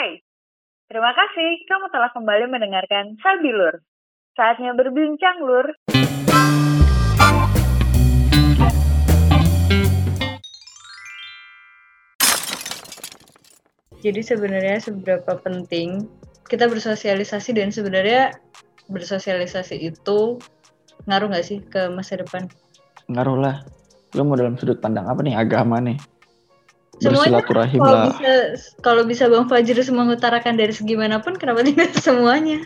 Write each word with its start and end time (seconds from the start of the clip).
Hai, 0.00 0.16
terima 0.88 1.12
kasih 1.12 1.60
kamu 1.68 1.92
telah 1.92 2.08
kembali 2.16 2.48
mendengarkan 2.48 3.20
Sabilur. 3.20 3.84
Saatnya 4.32 4.72
berbincang, 4.72 5.44
Lur. 5.44 5.76
Jadi 14.00 14.20
sebenarnya 14.24 14.80
seberapa 14.80 15.36
penting 15.44 16.08
kita 16.48 16.64
bersosialisasi 16.72 17.60
dan 17.60 17.68
sebenarnya 17.68 18.32
bersosialisasi 18.88 19.84
itu 19.84 20.40
ngaruh 21.04 21.28
nggak 21.28 21.44
sih 21.44 21.60
ke 21.60 21.92
masa 21.92 22.16
depan? 22.16 22.48
Ngaruh 23.12 23.36
lah. 23.36 23.56
Lo 24.16 24.24
mau 24.24 24.40
dalam 24.40 24.56
sudut 24.56 24.80
pandang 24.80 25.12
apa 25.12 25.20
nih? 25.20 25.36
Agama 25.36 25.76
nih. 25.76 26.00
Semuanya 27.00 27.40
kalau 27.40 27.64
lah. 27.96 28.06
bisa 28.12 28.32
kalau 28.84 29.02
bisa 29.08 29.24
Bang 29.32 29.48
Fajr 29.48 29.80
mengutarakan 29.88 30.60
dari 30.60 30.72
segi 30.76 30.94
mana 31.00 31.24
pun 31.24 31.32
kenapa 31.32 31.64
tidak 31.64 31.96
semuanya? 32.04 32.60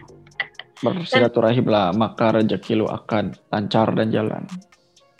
Bersilaturahim 0.82 1.70
lah. 1.70 1.94
Maka 1.94 2.34
rezeki 2.42 2.82
lo 2.82 2.90
akan 2.90 3.38
lancar 3.54 3.94
dan 3.94 4.10
jalan. 4.10 4.42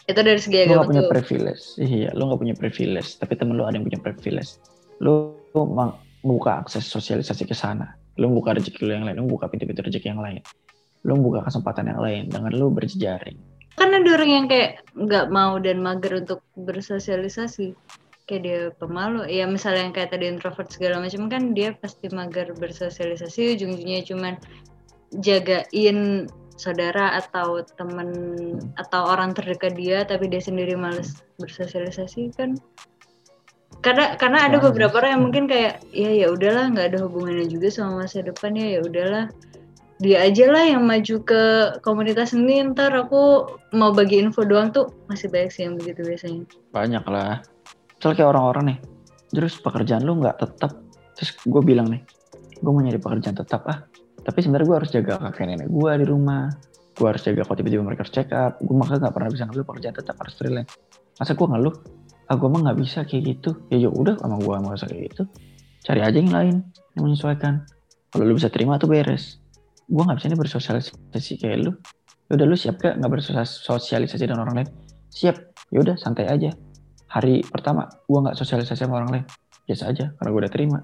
Itu 0.04 0.20
dari 0.20 0.36
segi 0.36 0.66
agama 0.66 0.84
gak 0.84 0.88
punya 0.90 1.02
tuh. 1.06 1.12
privilege. 1.14 1.64
Iya, 1.80 2.10
lo 2.12 2.28
gak 2.34 2.40
punya 2.42 2.56
privilege. 2.58 3.08
Tapi 3.16 3.32
temen 3.38 3.54
lo 3.56 3.64
ada 3.64 3.78
yang 3.78 3.86
punya 3.86 4.00
privilege. 4.02 4.60
Lo, 5.00 5.38
lo 5.56 5.62
ma- 5.64 5.96
buka 6.20 6.60
akses 6.60 6.84
sosialisasi 6.84 7.46
ke 7.48 7.54
sana. 7.56 7.94
Lo 8.20 8.28
buka 8.28 8.52
rezeki 8.58 8.82
lo 8.84 8.92
yang 8.98 9.06
lain. 9.06 9.16
Lo 9.16 9.24
buka 9.30 9.48
pintu-pintu 9.48 9.80
rezeki 9.86 10.12
yang 10.12 10.20
lain. 10.20 10.42
Lo 11.06 11.16
buka 11.16 11.46
kesempatan 11.46 11.88
yang 11.88 12.00
lain 12.02 12.22
dengan 12.28 12.52
lo 12.52 12.68
berjejaring. 12.68 13.38
Kan 13.74 13.90
ada 13.90 14.06
orang 14.06 14.30
yang 14.30 14.46
kayak 14.46 14.84
nggak 14.94 15.32
mau 15.32 15.56
dan 15.62 15.80
mager 15.80 16.20
untuk 16.20 16.44
bersosialisasi. 16.54 17.72
Kayak 18.24 18.42
dia 18.42 18.60
pemalu. 18.80 19.28
Ya 19.28 19.44
misalnya 19.44 19.88
yang 19.88 19.94
kayak 19.94 20.10
tadi 20.16 20.24
introvert 20.28 20.72
segala 20.72 21.00
macam 21.04 21.28
kan 21.28 21.52
dia 21.52 21.76
pasti 21.76 22.08
mager 22.08 22.52
bersosialisasi. 22.56 23.56
Ujung-ujungnya 23.60 24.00
cuman 24.08 24.34
jagain 25.20 26.26
saudara 26.54 27.18
atau 27.18 27.62
temen 27.74 28.10
atau 28.78 29.10
orang 29.10 29.34
terdekat 29.34 29.74
dia 29.74 30.06
tapi 30.06 30.30
dia 30.30 30.38
sendiri 30.38 30.78
males 30.78 31.18
bersosialisasi 31.42 32.30
kan 32.38 32.54
karena 33.82 34.14
karena 34.16 34.46
ada 34.46 34.62
beberapa 34.62 35.02
orang 35.02 35.18
yang 35.18 35.24
mungkin 35.28 35.44
kayak 35.50 35.82
ya 35.90 36.14
ya 36.14 36.30
udahlah 36.30 36.70
nggak 36.70 36.94
ada 36.94 36.98
hubungannya 37.04 37.50
juga 37.50 37.68
sama 37.74 38.06
masa 38.06 38.22
depan 38.22 38.54
ya 38.54 38.78
ya 38.78 38.80
udahlah 38.86 39.26
dia 40.02 40.26
aja 40.26 40.50
lah 40.50 40.64
yang 40.66 40.82
maju 40.86 41.16
ke 41.22 41.42
komunitas 41.82 42.34
ini 42.34 42.62
ntar 42.70 42.90
aku 42.94 43.46
mau 43.74 43.94
bagi 43.94 44.22
info 44.22 44.42
doang 44.46 44.70
tuh 44.74 44.90
masih 45.06 45.30
banyak 45.30 45.50
sih 45.54 45.62
yang 45.66 45.78
begitu 45.78 46.02
biasanya 46.02 46.42
Banyak 46.74 47.04
lah. 47.06 47.42
Misalnya 48.04 48.20
kayak 48.20 48.32
orang-orang 48.36 48.64
nih. 48.68 48.78
Terus 49.32 49.54
pekerjaan 49.64 50.04
lo 50.04 50.20
gak 50.20 50.36
tetap. 50.36 50.76
Terus 51.16 51.40
gue 51.40 51.62
bilang 51.64 51.88
nih. 51.88 52.04
Gue 52.60 52.68
mau 52.68 52.84
nyari 52.84 53.00
pekerjaan 53.00 53.32
tetap 53.32 53.64
ah. 53.64 53.80
Tapi 54.20 54.44
sebenarnya 54.44 54.68
gue 54.68 54.76
harus 54.76 54.90
jaga 54.92 55.16
kakek 55.24 55.48
nenek 55.48 55.72
gue 55.72 55.92
di 55.96 56.04
rumah. 56.04 56.52
Gue 56.92 57.08
harus 57.08 57.24
jaga 57.24 57.48
kalau 57.48 57.56
tiba-tiba 57.56 57.80
mereka 57.80 58.04
harus 58.04 58.12
check 58.12 58.28
up. 58.36 58.60
Gue 58.60 58.76
makanya 58.76 59.08
gak 59.08 59.14
pernah 59.16 59.30
bisa 59.32 59.48
ngambil 59.48 59.64
pekerjaan 59.64 59.94
tetap 59.96 60.20
harus 60.20 60.36
freelance. 60.36 60.76
Masa 61.16 61.32
gue 61.32 61.46
ngeluh? 61.48 61.74
Ah 62.28 62.36
gue 62.36 62.48
mah 62.52 62.60
gak 62.68 62.76
bisa 62.76 62.98
kayak 63.08 63.22
gitu. 63.24 63.50
Ya 63.72 63.76
ya 63.80 63.88
udah 63.88 64.20
sama 64.20 64.36
gue 64.36 64.52
mau 64.52 64.76
kayak 64.76 65.02
gitu. 65.08 65.22
Cari 65.88 66.00
aja 66.04 66.18
yang 66.20 66.28
lain 66.28 66.56
yang 67.00 67.08
menyesuaikan. 67.08 67.64
Kalau 68.12 68.24
lu 68.28 68.36
bisa 68.36 68.52
terima 68.52 68.76
tuh 68.76 68.92
beres. 68.92 69.40
Gue 69.88 70.04
gak 70.04 70.20
bisa 70.20 70.28
nih 70.28 70.36
bersosialisasi 70.36 71.40
kayak 71.40 71.56
lu. 71.64 71.72
Ya 72.28 72.36
udah 72.36 72.46
lu 72.52 72.56
siap 72.60 72.84
gak 72.84 73.00
nggak 73.00 73.08
bersosialisasi 73.16 74.28
dengan 74.28 74.44
orang 74.44 74.60
lain? 74.60 74.68
Siap. 75.08 75.56
Ya 75.72 75.80
udah 75.80 75.96
santai 75.96 76.28
aja. 76.28 76.52
Hari 77.14 77.46
pertama 77.46 77.86
gue 77.86 78.18
nggak 78.18 78.34
sosialisasi 78.34 78.82
sama 78.82 78.98
orang 78.98 79.10
lain. 79.14 79.24
Biasa 79.70 79.94
aja 79.94 80.10
karena 80.18 80.28
gue 80.34 80.40
udah 80.42 80.52
terima. 80.52 80.78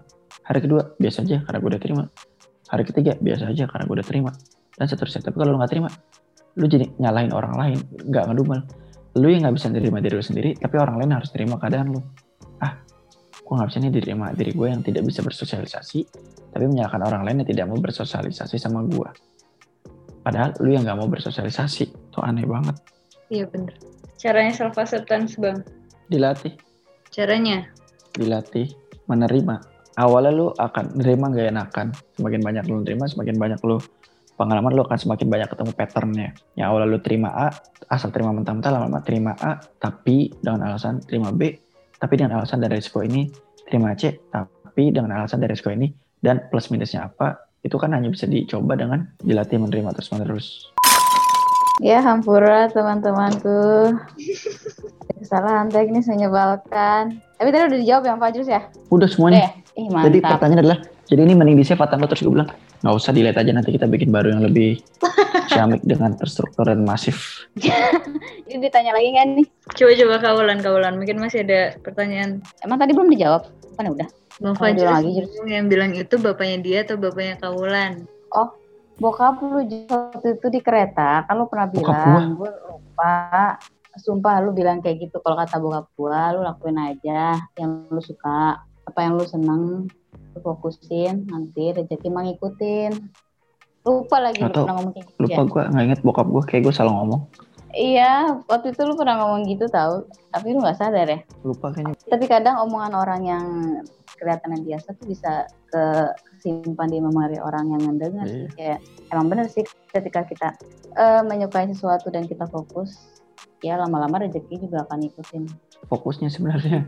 Hari 0.47 0.59
kedua 0.63 0.95
biasa 0.95 1.27
aja 1.27 1.43
karena 1.43 1.59
gue 1.59 1.71
udah 1.75 1.83
terima. 1.83 2.05
Hari 2.71 2.83
ketiga 2.87 3.13
biasa 3.19 3.51
aja 3.51 3.67
karena 3.67 3.85
gue 3.91 3.97
udah 3.99 4.07
terima. 4.07 4.31
Dan 4.79 4.87
seterusnya. 4.87 5.27
Tapi 5.27 5.37
kalau 5.37 5.51
lu 5.53 5.59
nggak 5.59 5.73
terima, 5.75 5.91
lu 6.55 6.65
jadi 6.71 6.87
nyalahin 7.03 7.35
orang 7.35 7.55
lain, 7.59 7.79
nggak 8.07 8.25
ngedumel. 8.31 8.63
Lu 9.19 9.27
yang 9.27 9.43
nggak 9.43 9.59
bisa 9.59 9.67
nerima 9.75 9.99
diri 9.99 10.15
lu 10.15 10.23
sendiri, 10.23 10.55
tapi 10.55 10.79
orang 10.79 11.03
lain 11.03 11.11
harus 11.19 11.35
terima 11.35 11.59
keadaan 11.59 11.99
lu. 11.99 12.01
Ah, 12.63 12.79
gue 13.35 13.55
nggak 13.59 13.69
bisa 13.69 13.79
nih 13.83 13.91
terima 13.91 14.31
diri 14.31 14.55
gue 14.55 14.67
yang 14.71 14.87
tidak 14.87 15.03
bisa 15.03 15.27
bersosialisasi, 15.27 15.99
tapi 16.55 16.65
menyalahkan 16.71 17.03
orang 17.03 17.27
lain 17.27 17.43
yang 17.43 17.49
tidak 17.51 17.67
mau 17.67 17.79
bersosialisasi 17.83 18.57
sama 18.57 18.87
gue. 18.87 19.11
Padahal 20.23 20.55
lu 20.63 20.79
yang 20.79 20.87
nggak 20.87 20.97
mau 20.97 21.11
bersosialisasi, 21.11 22.15
tuh 22.15 22.23
aneh 22.23 22.47
banget. 22.47 22.79
iya 23.31 23.47
bener 23.47 23.73
caranya 24.21 24.53
self 24.53 24.77
acceptance 24.77 25.41
bang 25.41 25.65
Dilatih, 26.11 26.59
caranya 27.15 27.71
dilatih, 28.19 28.67
menerima. 29.07 29.63
Awalnya 29.95 30.33
lu 30.35 30.47
akan 30.51 30.99
nerima 30.99 31.31
gak 31.31 31.55
enakan. 31.55 31.87
Semakin 32.19 32.41
banyak 32.43 32.65
lu 32.67 32.83
nerima, 32.83 33.05
semakin 33.07 33.37
banyak 33.39 33.61
lu 33.63 33.79
pengalaman 34.35 34.73
lu 34.73 34.83
akan 34.83 34.99
semakin 34.99 35.29
banyak 35.29 35.49
ketemu 35.53 35.71
patternnya. 35.77 36.29
Yang 36.57 36.67
awalnya 36.67 36.89
lu 36.89 36.99
terima 36.99 37.31
A, 37.31 37.47
asal 37.93 38.09
terima 38.11 38.33
mentah-mentah, 38.33 38.73
lama-lama 38.73 39.05
terima 39.05 39.37
A, 39.37 39.61
tapi 39.79 40.33
dengan 40.41 40.73
alasan 40.73 40.99
terima 41.05 41.31
B, 41.31 41.55
tapi 42.01 42.15
dengan 42.17 42.41
alasan 42.41 42.65
dari 42.65 42.81
resiko 42.81 43.05
ini, 43.05 43.29
terima 43.69 43.93
C, 43.93 44.17
tapi 44.33 44.91
dengan 44.91 45.13
alasan 45.21 45.45
dari 45.45 45.53
resiko 45.53 45.69
ini, 45.71 45.93
dan 46.19 46.49
plus 46.49 46.73
minusnya 46.73 47.07
apa, 47.07 47.53
itu 47.61 47.77
kan 47.77 47.93
hanya 47.93 48.09
bisa 48.09 48.25
dicoba 48.25 48.81
dengan 48.81 49.05
dilatih 49.21 49.61
menerima 49.61 49.93
terus-menerus. 49.93 50.73
Ya 51.81 52.05
hampura 52.05 52.69
teman-temanku. 52.69 53.97
Kesalahan 55.17 55.73
teknis 55.73 56.05
menyebalkan. 56.07 57.21
Tapi 57.41 57.49
tadi 57.49 57.63
udah 57.73 57.81
dijawab 57.81 58.05
yang 58.05 58.19
Fajrus 58.21 58.49
ya? 58.49 58.69
Udah 58.93 59.01
Udah 59.01 59.09
semuanya. 59.09 59.41
ya? 59.41 59.51
Ih 59.81 59.89
Jadi 59.89 60.19
mantap. 60.21 60.31
pertanyaan 60.37 60.61
adalah, 60.61 60.79
jadi 61.09 61.21
ini 61.25 61.33
mending 61.33 61.57
atau 61.65 61.97
enggak? 61.97 62.09
terus 62.13 62.23
gue 62.27 62.33
bilang, 62.37 62.51
nggak 62.85 62.95
usah 62.95 63.11
delete 63.15 63.39
aja 63.39 63.53
nanti 63.55 63.71
kita 63.73 63.87
bikin 63.89 64.11
baru 64.11 64.35
yang 64.35 64.43
lebih 64.45 64.77
ciamik 65.51 65.81
dengan 65.81 66.13
terstruktur 66.15 66.69
dan 66.69 66.85
masif. 66.85 67.47
Ini 68.51 68.59
ditanya 68.61 68.93
lagi 68.93 69.11
kan 69.15 69.29
nih? 69.39 69.47
coba 69.71 69.93
coba 69.95 70.15
kawalan 70.19 70.59
kawalan 70.59 70.95
mungkin 70.99 71.23
masih 71.23 71.47
ada 71.47 71.79
pertanyaan 71.81 72.43
Emang 72.61 72.83
tadi 72.83 72.93
belum 72.93 73.09
dijawab? 73.15 73.47
Kan 73.79 73.95
udah. 73.95 74.09
Bang 74.43 74.59
Kalau 74.59 74.75
Fajr 74.75 74.77
diulang 74.83 74.97
lagi, 75.01 75.11
Jus. 75.23 75.31
yang 75.47 75.67
bilang 75.71 75.91
itu 75.95 76.15
bapaknya 76.19 76.59
dia 76.61 76.79
atau 76.83 76.97
bapaknya 76.99 77.39
Kaulan? 77.39 77.93
Bokap 79.01 79.41
lu 79.41 79.65
waktu 79.65 80.37
itu 80.37 80.47
di 80.53 80.61
kereta, 80.61 81.25
kan 81.25 81.35
lu 81.41 81.49
pernah 81.49 81.67
bilang, 81.73 82.37
gue 82.37 82.51
lupa. 82.69 83.57
Sumpah 83.99 84.39
lu 84.39 84.55
bilang 84.55 84.79
kayak 84.79 85.09
gitu, 85.09 85.19
kalau 85.19 85.35
kata 85.35 85.59
bokap 85.59 85.91
gua, 85.99 86.31
lu 86.31 86.47
lakuin 86.47 86.79
aja 86.79 87.35
yang 87.59 87.91
lu 87.91 87.99
suka, 87.99 88.63
apa 88.87 88.99
yang 89.03 89.19
lu 89.19 89.27
seneng, 89.27 89.91
lu 90.37 90.39
fokusin, 90.39 91.27
nanti 91.27 91.75
rezeki 91.75 92.07
mah 92.07 92.23
ngikutin. 92.23 92.93
Lupa 93.83 94.23
lagi 94.23 94.39
lu 94.39 94.47
Nggak 94.47 94.55
tahu. 94.55 94.65
pernah 94.65 94.77
ngomong 94.79 94.93
kayak 94.95 95.07
gitu 95.11 95.21
Lupa 95.27 95.43
ya? 95.43 95.51
gue 95.51 95.63
nggak 95.75 95.85
inget 95.91 96.01
bokap 96.07 96.27
gue, 96.31 96.43
kayak 96.47 96.63
gue 96.71 96.75
salah 96.77 96.93
ngomong. 97.03 97.21
Iya, 97.71 98.13
waktu 98.47 98.67
itu 98.75 98.83
lu 98.87 98.95
pernah 98.95 99.15
ngomong 99.27 99.41
gitu 99.51 99.67
tau, 99.67 100.07
tapi 100.31 100.47
lu 100.55 100.63
nggak 100.63 100.79
sadar 100.79 101.07
ya. 101.11 101.21
Lupa 101.43 101.75
kayaknya. 101.75 101.95
Tapi 102.07 102.25
kadang 102.31 102.63
omongan 102.63 102.95
orang 102.95 103.21
yang 103.27 103.47
kelihatannya 104.21 104.61
biasa 104.69 104.93
tuh 105.01 105.07
bisa 105.09 105.49
ke 105.73 105.83
simpan 106.45 106.93
di 106.93 107.01
memori 107.01 107.41
orang 107.41 107.73
yang 107.73 107.83
mendengar. 107.89 108.29
Iya. 108.29 108.49
Kayak 108.55 108.79
emang 109.09 109.27
bener 109.33 109.47
sih 109.49 109.65
ketika 109.89 110.29
kita 110.29 110.49
eh, 110.95 111.23
menyukai 111.25 111.67
sesuatu 111.73 112.13
dan 112.13 112.29
kita 112.29 112.45
fokus, 112.53 113.01
ya 113.65 113.81
lama-lama 113.81 114.21
rezeki 114.29 114.69
juga 114.69 114.85
akan 114.85 115.09
ikutin. 115.09 115.49
Fokusnya 115.89 116.29
sebenarnya, 116.29 116.85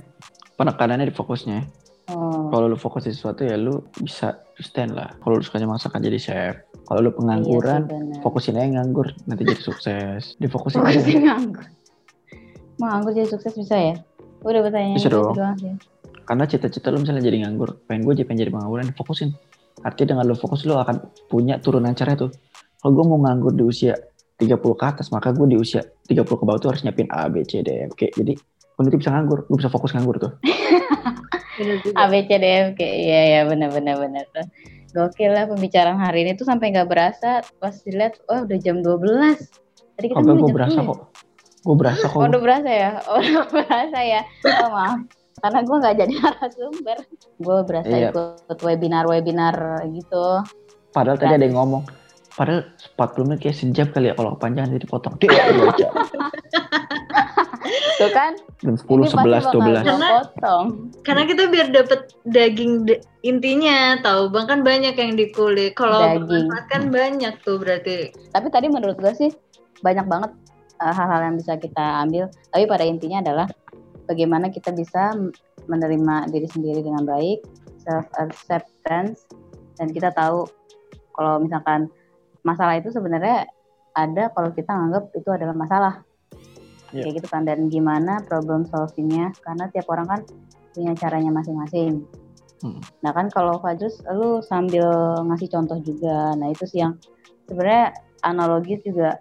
penekanannya 0.61 1.09
di 1.09 1.17
fokusnya. 1.17 1.61
Oh, 2.13 2.51
Kalau 2.51 2.67
lu 2.67 2.77
fokus 2.77 3.07
di 3.07 3.15
sesuatu 3.15 3.47
ya 3.47 3.55
lu 3.57 3.79
bisa 4.03 4.35
sustain 4.59 4.91
lah. 4.93 5.15
Kalau 5.23 5.39
lu 5.39 5.43
sukanya 5.47 5.71
masakan 5.71 6.03
jadi 6.03 6.19
chef. 6.19 6.55
Kalau 6.83 6.99
lu 6.99 7.15
pengangguran, 7.15 7.87
iya 7.89 8.19
sih 8.19 8.21
fokusin 8.21 8.59
aja 8.59 8.69
nganggur, 8.83 9.15
nanti 9.31 9.47
jadi 9.47 9.63
sukses. 9.63 10.35
Difokusin 10.43 10.83
aja. 10.83 10.99
Fokusin 10.99 11.23
nganggur. 11.25 11.65
Mau 12.83 12.87
nganggur 12.91 13.13
jadi 13.15 13.29
sukses 13.31 13.55
bisa 13.55 13.77
ya? 13.79 13.95
Udah 14.43 14.61
bertanya 14.67 14.99
Bisa 14.99 15.07
gitu 15.07 15.23
dong. 15.23 15.35
doang 15.39 15.57
sih. 15.63 15.71
Karena 16.23 16.45
cita-cita 16.47 16.89
lu 16.95 17.03
misalnya 17.03 17.23
jadi 17.23 17.47
nganggur, 17.47 17.85
pengen 17.87 18.07
gue 18.07 18.15
jadi 18.19 18.27
pengen 18.27 18.41
jadi 18.49 18.53
pengangguran, 18.55 18.87
fokusin. 18.95 19.31
Artinya 19.83 20.17
dengan 20.17 20.25
lu 20.31 20.37
fokus 20.39 20.63
lu 20.69 20.79
akan 20.79 21.03
punya 21.27 21.59
turunan 21.59 21.93
cara 21.93 22.15
tuh. 22.15 22.31
Kalau 22.83 22.93
gue 22.95 23.05
mau 23.07 23.19
nganggur 23.23 23.55
di 23.55 23.65
usia 23.67 23.95
30 24.39 24.59
ke 24.59 24.85
atas, 24.85 25.11
maka 25.15 25.31
gue 25.31 25.47
di 25.47 25.59
usia 25.59 25.83
30 26.07 26.23
ke 26.23 26.45
bawah 26.47 26.59
tuh 26.59 26.71
harus 26.75 26.83
nyiapin 26.83 27.07
A, 27.11 27.31
B, 27.31 27.47
C, 27.47 27.63
D, 27.63 27.71
E, 27.71 27.87
F, 27.91 27.95
G. 27.95 28.11
Jadi 28.11 28.35
nanti 28.83 28.99
bisa 28.99 29.15
nganggur, 29.15 29.47
gue 29.47 29.57
bisa 29.59 29.71
fokus 29.71 29.95
nganggur 29.95 30.19
tuh. 30.19 30.33
Bener. 31.53 31.79
A 32.01 32.09
B 32.09 32.25
C 32.25 32.31
D 32.41 32.45
E 32.49 32.59
F 32.65 32.69
G 32.75 32.81
iya 32.81 33.21
ya 33.29 33.41
benar 33.45 33.69
benar 33.71 34.01
benar 34.01 34.25
tuh. 34.33 34.47
Gokil 34.93 35.33
lah 35.33 35.49
pembicaraan 35.49 36.01
hari 36.01 36.25
ini 36.25 36.37
tuh 36.37 36.45
sampai 36.45 36.73
nggak 36.73 36.89
berasa 36.89 37.41
pas 37.61 37.77
dilihat 37.85 38.21
oh 38.29 38.45
udah 38.45 38.59
jam 38.61 38.81
12. 38.81 39.41
Tadi 39.97 40.07
kita 40.09 40.21
mulai 40.21 40.41
gue 40.41 40.53
berasa 40.53 40.81
10 40.81 40.89
kok. 40.89 41.01
Gue 41.63 41.77
berasa 41.77 42.05
kok. 42.09 42.19
Oh, 42.19 42.29
udah 42.29 42.41
berasa 42.43 42.71
ya? 42.73 42.91
Oh, 43.09 43.21
udah 43.21 43.47
berasa 43.49 43.99
ya? 44.01 44.21
Oh, 44.65 44.69
maaf. 44.73 45.01
Karena 45.43 45.59
gue 45.61 45.77
nggak 45.77 45.97
jadi 45.99 46.13
narasumber. 46.23 46.99
Gue 47.37 47.59
berasa 47.67 47.91
Iya. 47.91 48.09
ikut 48.11 48.59
webinar-webinar 48.59 49.57
gitu. 49.91 50.25
Padahal 50.91 51.19
tadi 51.19 51.35
ada 51.35 51.45
yang 51.45 51.57
ngomong, 51.57 51.83
padahal 52.33 52.69
40 52.95 53.27
menit 53.27 53.41
kayak 53.41 53.57
sejam 53.57 53.89
kali 53.89 54.07
ya 54.09 54.15
kalau 54.15 54.37
kepanjangan 54.37 54.71
jadi 54.73 54.87
potong. 54.87 55.15
Dia 55.19 55.51
dua 55.51 55.73
jam. 55.75 55.93
Tuh 57.93 58.11
kan, 58.11 58.35
Jam 58.59 58.75
10, 58.75 58.83
ini 58.83 59.07
pasti 59.07 59.17
11, 59.17 59.23
bakal 59.23 59.53
12. 59.55 59.87
Karena- 59.87 60.11
potong. 60.19 60.67
Karena 61.01 61.23
kita 61.25 61.43
biar 61.47 61.67
dapet 61.71 62.01
daging 62.25 62.73
de- 62.85 63.01
intinya, 63.23 63.79
tahu 63.99 64.29
bang 64.29 64.47
kan 64.47 64.61
banyak 64.61 64.95
yang 64.95 65.13
di 65.15 65.31
kulit. 65.31 65.73
Kalau 65.73 66.19
bermanfaat 66.19 66.67
kan 66.69 66.83
banyak 66.91 67.35
tuh 67.41 67.57
berarti. 67.57 68.11
Tapi 68.29 68.47
tadi 68.49 68.67
menurut 68.67 68.99
gue 68.99 69.13
sih 69.15 69.31
banyak 69.81 70.05
banget 70.05 70.31
uh, 70.79 70.93
hal-hal 70.93 71.21
yang 71.23 71.37
bisa 71.39 71.55
kita 71.57 72.03
ambil. 72.03 72.27
Tapi 72.51 72.65
pada 72.67 72.85
intinya 72.85 73.23
adalah 73.23 73.47
bagaimana 74.13 74.53
kita 74.53 74.77
bisa 74.77 75.17
menerima 75.65 76.29
diri 76.29 76.45
sendiri 76.45 76.85
dengan 76.85 77.09
baik, 77.09 77.41
self 77.81 78.05
acceptance, 78.21 79.25
dan 79.81 79.89
kita 79.89 80.13
tahu 80.13 80.45
kalau 81.17 81.41
misalkan 81.41 81.89
masalah 82.45 82.77
itu 82.77 82.93
sebenarnya 82.93 83.49
ada 83.97 84.29
kalau 84.37 84.53
kita 84.53 84.73
anggap 84.73 85.09
itu 85.17 85.29
adalah 85.33 85.57
masalah. 85.57 85.95
Iya. 86.93 87.09
Kayak 87.09 87.15
gitu 87.25 87.29
kan 87.33 87.43
dan 87.49 87.73
gimana 87.73 88.21
problem 88.29 88.69
solvingnya 88.69 89.33
karena 89.41 89.65
tiap 89.73 89.89
orang 89.89 90.07
kan 90.09 90.21
punya 90.77 90.93
caranya 90.97 91.33
masing-masing. 91.33 92.05
Hmm. 92.61 92.79
Nah 93.01 93.11
kan 93.17 93.33
kalau 93.33 93.59
Fajrus 93.59 94.05
lu 94.13 94.45
sambil 94.45 94.87
ngasih 95.25 95.49
contoh 95.49 95.81
juga. 95.81 96.37
Nah 96.37 96.53
itu 96.53 96.69
sih 96.69 96.85
yang 96.85 97.01
sebenarnya 97.49 97.97
analogis 98.23 98.85
juga 98.85 99.19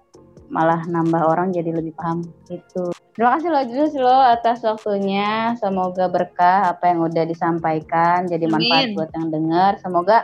malah 0.52 0.84
nambah 0.84 1.24
orang 1.24 1.56
jadi 1.56 1.72
lebih 1.72 1.96
paham 1.96 2.28
itu. 2.52 2.92
Terima 3.12 3.36
kasih 3.36 3.50
loh 3.52 3.64
Jus 3.68 3.94
lo 4.00 4.18
atas 4.24 4.64
waktunya. 4.64 5.56
Semoga 5.60 6.08
berkah 6.08 6.72
apa 6.72 6.92
yang 6.92 7.04
udah 7.04 7.24
disampaikan 7.28 8.24
jadi 8.28 8.48
manfaat 8.48 8.88
Amin. 8.88 8.96
buat 8.96 9.12
yang 9.12 9.28
dengar. 9.28 9.72
Semoga 9.84 10.24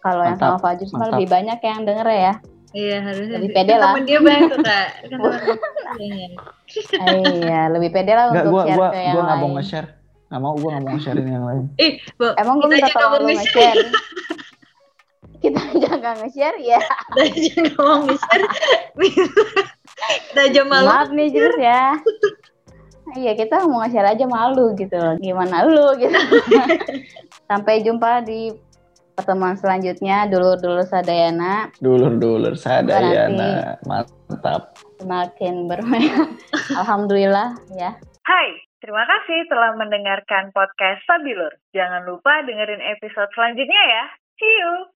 kalau 0.00 0.22
yang 0.22 0.38
sama 0.40 0.56
Fajrus 0.62 0.94
mah 0.96 1.12
lebih 1.12 1.28
banyak 1.28 1.58
yang 1.60 1.82
denger 1.84 2.08
ya. 2.08 2.34
Iya 2.76 2.96
harusnya. 3.04 3.36
Lebih 3.40 3.50
pede 3.52 3.72
Kan 3.72 3.80
lah. 3.80 3.92
Temen 3.92 4.04
dia 4.04 4.18
banyak 4.20 4.48
tuh 4.48 4.60
kak. 4.64 4.88
Kan. 6.92 7.08
Eh, 7.08 7.22
iya, 7.46 7.62
lebih 7.70 7.90
pede 7.94 8.12
lah 8.12 8.32
untuk 8.34 8.52
gua 8.52 8.64
share 8.66 8.76
gua 8.76 8.88
ke 8.90 8.98
yang 9.00 9.14
gua 9.14 9.22
nggak 9.22 9.38
mau 9.38 9.46
lain. 9.48 9.56
nge-share. 9.56 9.88
Nggak 10.26 10.40
mau, 10.42 10.52
gua 10.58 10.68
nggak 10.68 10.82
mau 10.82 10.92
nge-share 10.92 11.18
yang 11.22 11.46
lain. 11.46 11.64
Ih, 11.84 11.92
Bo, 12.18 12.26
Emang 12.36 12.54
gue 12.58 12.68
minta 12.68 12.88
tolong 12.92 13.10
mau 13.12 13.20
lu 13.22 13.28
nge-share. 13.32 13.80
Kita 15.42 15.60
aja 15.62 15.88
nggak 15.94 16.14
nge-share 16.20 16.58
ya. 16.60 16.80
Kita 16.82 17.22
aja 17.22 17.52
nggak 17.64 17.78
mau 17.80 17.98
nge-share. 18.08 18.46
Kita 20.30 20.40
aja 20.52 20.62
malu. 20.62 20.88
Maaf 20.88 21.08
nih 21.12 21.28
Jus 21.32 21.56
ya. 21.56 21.96
Iya 23.16 23.32
kita 23.38 23.62
mau 23.64 23.80
nge-share 23.86 24.12
aja 24.12 24.26
malu 24.26 24.74
gitu 24.74 24.98
loh. 24.98 25.14
Gimana 25.22 25.64
lu 25.64 25.94
gitu. 25.96 26.18
Sampai 27.48 27.86
jumpa 27.86 28.26
di 28.26 28.50
pertemuan 29.16 29.56
selanjutnya. 29.56 30.26
Dulur-dulur 30.28 30.84
Sadayana 30.84 31.72
Dulur-dulur 31.80 32.58
sadayana. 32.58 33.80
Mantap. 33.86 34.76
semakin 34.96 35.68
bermegah. 35.68 36.28
Alhamdulillah 36.80 37.56
ya. 37.76 37.94
Hai, 38.26 38.48
terima 38.82 39.04
kasih 39.04 39.44
telah 39.46 39.76
mendengarkan 39.78 40.50
podcast 40.50 41.04
Sabilur. 41.04 41.52
Jangan 41.76 42.08
lupa 42.08 42.42
dengerin 42.42 42.80
episode 42.80 43.28
selanjutnya 43.36 43.82
ya. 43.86 44.04
See 44.40 44.50
you! 44.50 44.95